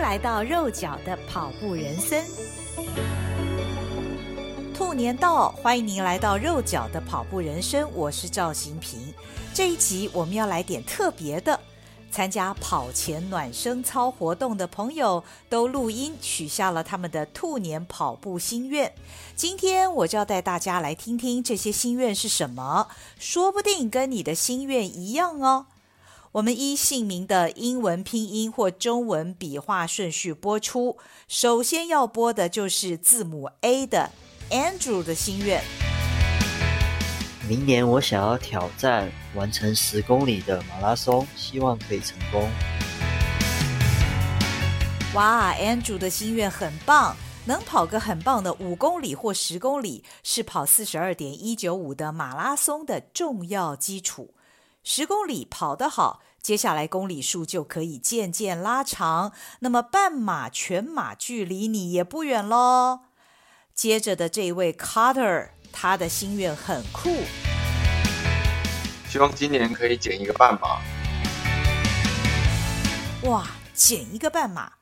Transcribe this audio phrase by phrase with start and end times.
[0.00, 2.24] 来到肉脚的跑步人生。
[4.74, 9.12] 兔年到，欢迎您来到肉脚的跑步人生，我是赵新平。
[9.52, 11.60] 这一集我们要来点特别的，
[12.10, 18.90] 参加跑前暖身操活动的朋友都录音许下了他们的兔年跑步心愿。
[19.36, 22.88] 今天我就要带大家来听听这些心愿是什么，
[23.18, 25.66] 说不定跟你的心愿一样哦。
[26.32, 30.96] 我们依姓名的英文拼音或中文笔画顺序播出。
[31.26, 34.08] 首先要播的就是字母 A 的
[34.48, 35.60] Andrew 的心愿。
[37.48, 42.48] 明年我想要挑战完成十公里的马拉松，希望可以成功。
[45.14, 47.16] 哇，Andrew 的心愿很棒，
[47.46, 54.32] 能跑个很棒的五公里或十公里，是跑四十二点一九五的马拉松的重要基础。
[54.82, 59.32] 十公里跑得好，接下来公里数就可以渐渐拉长。
[59.60, 63.00] 那么半马、全马距离你也不远喽。
[63.74, 67.10] 接着的这位 Carter，他的心愿很酷，
[69.06, 70.80] 希望今年可以减一个半马。
[73.28, 74.72] 哇，减一个半马，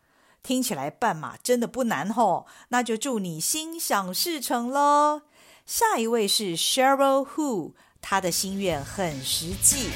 [0.45, 2.47] 听起来半马真的不难吼。
[2.69, 5.23] 那就祝你心想事成喽。
[5.67, 7.73] 下一位是 Cheryl Hu。
[8.11, 9.91] 他的心愿很实际，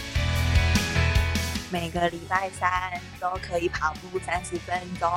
[1.71, 5.11] 每个礼拜三都可以跑步三十分钟。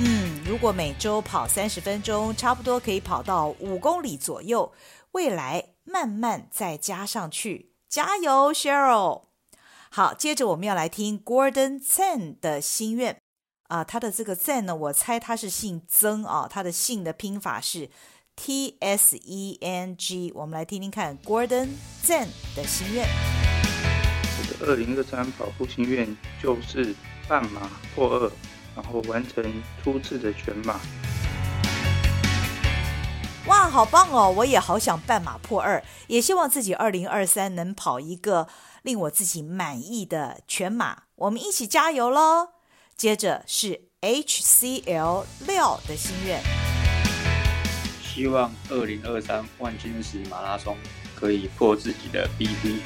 [0.00, 4.72] 嗯，如果每周跑三十分钟，差不多可以跑到五公里左右。
[5.12, 9.26] 未来慢慢再加上去，加油，Cheryl！
[9.92, 13.16] 好，接着我们要来听 Gordon Zen 的心愿
[13.68, 17.88] 啊，他的这个 Zen 呢，我猜他是姓曾啊，他的姓的拼法是。
[18.44, 21.68] T S E N G，我们来听听看 Gordon
[22.04, 22.26] Zhang
[22.56, 23.06] 的心愿。
[23.06, 26.92] 我的二零二三跑步心愿就是
[27.28, 28.32] 半马破二，
[28.74, 30.80] 然后完成初次的全马。
[33.46, 34.28] 哇，好棒哦！
[34.36, 38.48] 我也好想半马破二，也希望自己二零二三能跑一个
[38.82, 41.04] 令我自己满意的全马。
[41.14, 42.48] 我们一起加油喽！
[42.96, 46.71] 接着是 H C L 廖的心愿。
[48.14, 50.76] 希望二零二三万金石马拉松
[51.14, 52.80] 可以破自己的 PB。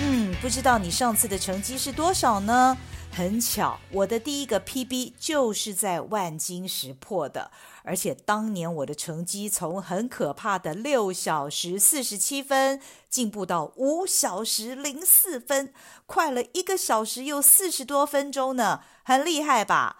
[0.00, 2.78] 嗯，不知道你上次的成绩是多少呢？
[3.12, 7.50] 很巧，我的第一个 PB 就是在万金石破的，
[7.82, 12.80] 而且当年我的成绩从很可怕的六小时四十七分
[13.10, 15.74] 进步到五小时零四分，
[16.06, 19.96] 快了一个小时又四十多分钟呢，很厉害吧？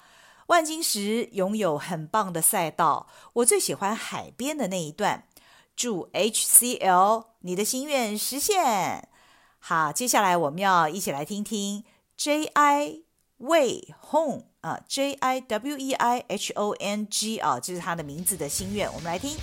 [0.50, 5.28] 万金石拥有很棒的赛道，我最喜欢海边的那一段。
[5.76, 9.08] 祝 HCL 你的心愿实现。
[9.60, 11.84] 好，接下来我们要一起来听听
[12.18, 13.02] JI
[13.38, 18.92] Wei Hong 啊，J I W E I H O N G 啊，这是他的名字的心愿。
[18.92, 19.36] 我们来听，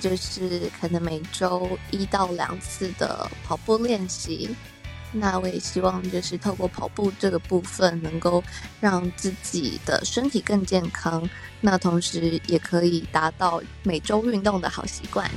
[0.00, 4.56] 就是可能每周一到两次的跑步练习。
[5.18, 8.42] 那我也希望，就是透过跑步这个部分，能够
[8.80, 11.28] 让自己的身体更健康。
[11.60, 15.30] 那同时也可以达到每周运动的好习惯。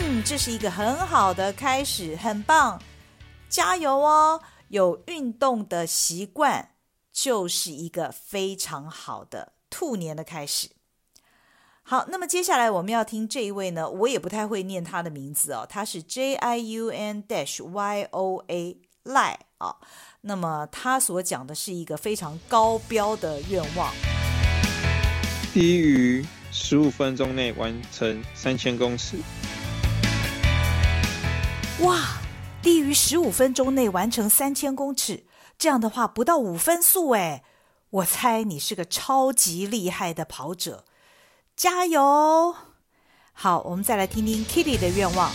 [0.00, 2.80] 嗯，这是一个很好的开始，很棒，
[3.48, 4.40] 加油哦！
[4.68, 6.70] 有运动的习惯，
[7.12, 10.70] 就是一个非常好的兔年的开始。
[11.84, 19.76] 好，那么接下来我们要听这一位呢，我也不太会念他的名字哦，他是 J I U N dash Y O A 赖啊。
[20.22, 23.92] 那么他所讲的是一个非常高标的愿望，
[25.52, 29.18] 低于十五分钟内完成三千公尺。
[31.80, 32.20] 哇，
[32.62, 35.24] 低于十五分钟内完成三千公尺，
[35.58, 37.42] 这样的话不到五分速哎，
[37.90, 40.84] 我猜你是个超级厉害的跑者。
[41.54, 42.54] 加油！
[43.32, 45.30] 好，我们再来听听 Kitty 的愿望。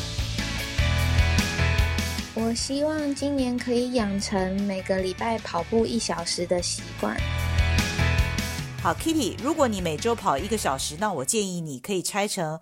[2.34, 7.16] 我希望今年可以养成每个礼拜跑步一小时的习惯。
[8.82, 12.60] 好，Kitty，如果你每周跑一个小时，那我建议你可以拆成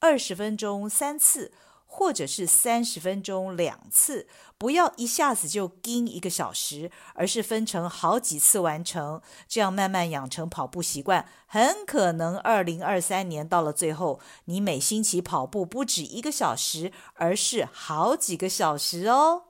[0.00, 1.52] 二十分钟三次。
[1.90, 19.44] 或者是三十分钟两次，不要一下子就盯一个小时，而是分成好几次完成，这样慢慢养成跑步习惯，很可能二零二三年到了最后，你每星期跑步不止一个小时，而是好几个小时哦。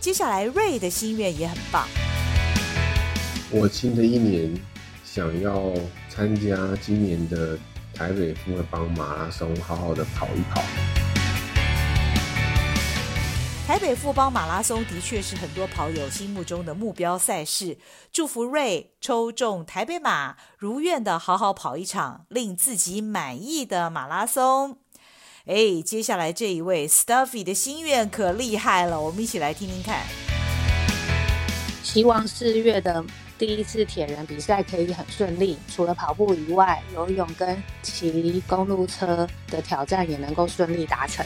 [0.00, 1.88] 接下来瑞的心愿也很棒，
[3.50, 4.54] 我新的一年
[5.04, 5.72] 想要
[6.10, 7.58] 参加今年的
[7.94, 10.62] 台北富邦马拉松，好好的跑一跑。
[13.68, 17.76] 台北富邦马拉松的确是很多跑友心目中的目标赛事。
[18.10, 24.78] 祝福瑞抽中台北马，如愿的好好跑一场令自己满意的马拉松。
[25.44, 30.00] 哎，接下来这一位 Stuffy 的心愿可厉害了，我们一起来听听看。
[31.82, 33.04] 希望四月的
[33.36, 41.22] 第一次铁人比赛可以很顺利，除了跑步以外，游泳跟骑公路车的挑战也能够顺利达成。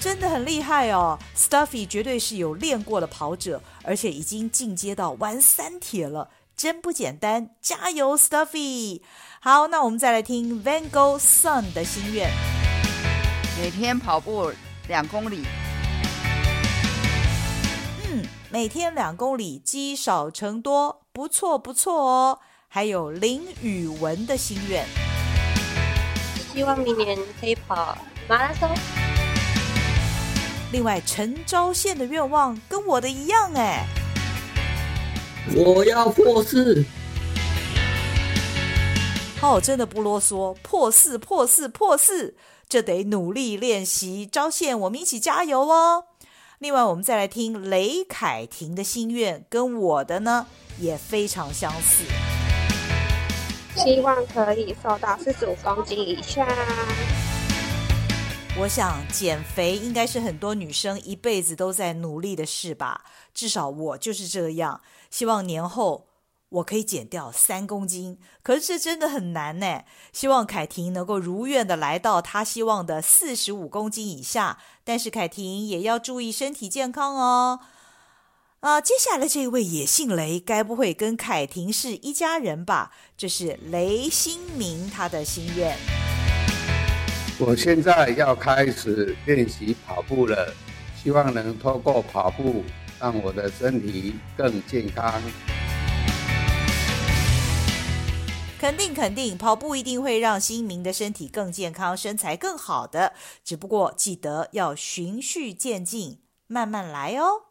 [0.00, 7.50] 真的很厉害哦，Stuffy 绝对是有练过的跑者，而且已经进阶到玩三铁了，真不简单！
[7.60, 9.02] 加油，Stuffy！
[9.40, 12.30] 好，那我们再来听 Van Gogh Sun 的心愿，
[13.60, 14.50] 每天跑步
[14.88, 15.44] 两公里。
[18.08, 22.38] 嗯，每天两公里，积少成多，不错不错哦。
[22.68, 24.86] 还有林宇文的心愿，
[26.54, 28.70] 希望明年可以跑马拉松。
[30.72, 33.84] 另外，陈昭宪的愿望跟我的一样哎，
[35.54, 36.84] 我要破四。
[39.42, 42.36] 哦，真的不啰嗦，破四破四破四，
[42.68, 44.24] 这得努力练习。
[44.24, 46.04] 昭宪，我们一起加油哦。
[46.60, 50.46] 另外，我们再来听雷凯婷的心愿，跟我的呢
[50.78, 52.04] 也非常相似，
[53.74, 56.46] 希望可以瘦到四十五公斤以下。
[58.58, 64.82] 我想减肥应该是很多女生一辈子都在努力的事吧，至少我就是这样。
[65.08, 66.08] 希望年后
[66.50, 69.84] 我可以减掉三公斤，可是这真的很难呢。
[70.12, 77.60] 希望凯婷能够如愿的来到她希望的四十五公斤以下，但是凯婷也要注意身体健康哦。
[78.60, 82.92] 啊，接下来这位也姓雷，该不会跟凯婷是一家人吧？
[83.16, 86.09] 这是雷新明他的心愿。
[87.42, 90.54] 我现在要开始练习跑步了，
[91.02, 92.62] 希望能透过跑步
[93.00, 95.22] 让我的身体更健康。
[98.58, 103.14] 肯定肯定，跑步一定会让新明的身体更健康，身材更好的。
[103.42, 107.44] 只不过记得要循序渐进，慢慢来哦。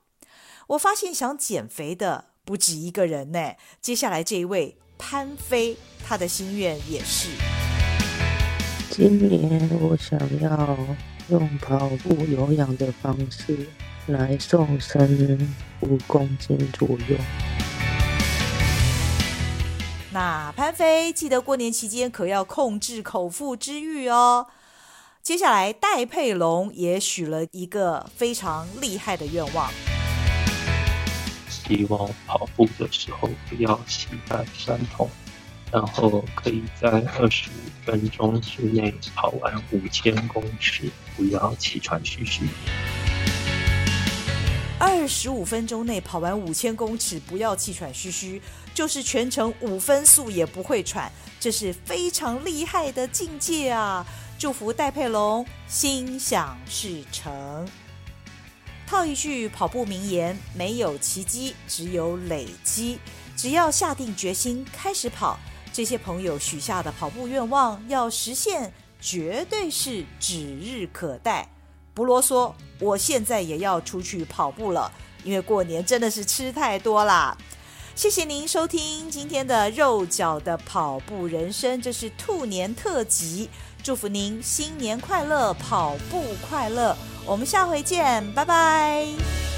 [0.68, 3.54] 我发现想减肥的不止一个人呢。
[3.82, 5.76] 接下来这一位潘飞，
[6.06, 7.59] 他的心愿也是。
[8.92, 10.78] 今年我想要
[11.30, 13.68] 用跑步有氧的方式
[14.08, 17.16] 来瘦身五公斤左右。
[20.12, 24.48] 那潘飞记得过年期间可要控制口腹之欲哦。
[25.22, 29.72] 接下来戴佩龙也许了一个非常厉害的愿望，
[31.48, 35.08] 希望跑步的时候不要膝盖酸痛。
[35.72, 42.48] 然后可以在二十五分钟之内跑完五千公尺，不要气喘吁吁。
[44.80, 48.42] 二十五分钟内跑完五千公尺，不要气喘吁吁，
[48.74, 54.06] 就是全程五分速也不会喘，这是非常厉害的境界啊！
[54.38, 57.68] 祝福戴佩龙心想事成。
[58.88, 63.00] 套一句跑步名言：没有奇迹，只有累积。
[63.36, 65.38] 只要下定决心开始跑。
[65.80, 71.50] 这些朋友许下的跑步愿望要实现，绝对是指日可待。
[71.94, 72.52] 不啰嗦，
[72.82, 74.92] 我现在也要出去跑步了，
[75.24, 77.38] 因为过年真的是吃太多啦。
[77.96, 83.50] 谢谢您收听今天的肉脚的跑步人生，这是兔年特辑，
[83.82, 86.94] 祝福您新年快乐，跑步快乐。
[87.26, 89.49] 我们下回见，拜拜。